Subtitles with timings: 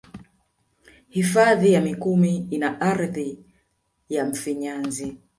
[1.09, 3.39] Hifadhi ya mikumi ina ardhi
[4.09, 5.17] ya mfinyanzi